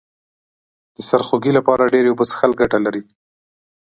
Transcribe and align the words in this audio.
د 0.95 0.97
سرخوږي 1.09 1.51
لپاره 1.57 1.91
ډیرې 1.93 2.09
اوبه 2.11 2.25
څښل 2.29 2.51
گټه 2.59 2.79
لري 2.85 3.03